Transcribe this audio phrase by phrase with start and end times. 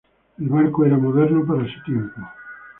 [0.39, 2.21] El barco era moderno para su tiempo.